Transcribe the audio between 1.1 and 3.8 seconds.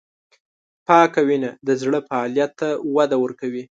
وینه د زړه فعالیت ته وده ورکوي.